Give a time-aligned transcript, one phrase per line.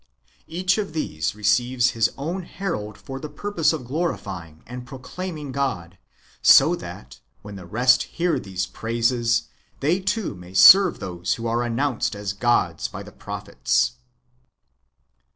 [0.47, 5.99] Each of these receives his own herald for the purpose of glorifying and proclaiming God;
[6.41, 9.43] so that, when the rest hear these praises,
[9.79, 13.91] they too may serve those who are announced as gods by the prophets.